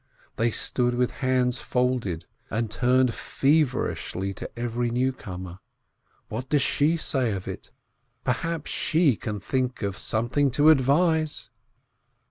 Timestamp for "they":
0.37-0.49